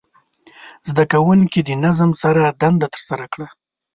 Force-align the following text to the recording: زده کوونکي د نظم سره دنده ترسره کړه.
زده 0.89 1.03
کوونکي 1.13 1.59
د 1.63 1.69
نظم 1.83 2.11
سره 2.23 2.41
دنده 2.61 2.87
ترسره 2.93 3.25
کړه. 3.33 3.47